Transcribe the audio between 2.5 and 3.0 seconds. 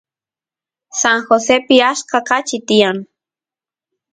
tiyan